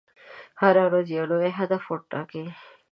[0.61, 2.45] هره ورځ یو نوی هدف ټاکئ.